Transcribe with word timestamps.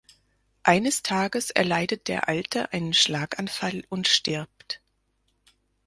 Eines 0.63 1.03
Tages 1.03 1.51
erleidet 1.51 2.07
der 2.07 2.27
Alte 2.27 2.73
einen 2.73 2.95
Schlaganfall 2.95 3.83
und 3.87 4.07
stirbt. 4.07 4.81